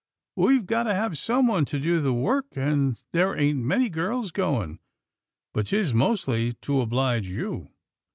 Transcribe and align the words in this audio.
We've 0.35 0.65
got 0.65 0.85
to 0.85 0.95
have 0.95 1.15
someone 1.15 1.63
to 1.65 1.79
do 1.79 1.99
the 2.01 2.11
work, 2.11 2.47
and 2.57 2.99
there 3.11 3.37
ain't 3.37 3.59
many 3.59 3.87
girls 3.87 4.31
going— 4.31 4.79
but 5.53 5.67
'tis 5.67 5.93
mostly 5.93 6.53
to 6.53 6.83
obHge 6.83 7.25
you." 7.25 7.69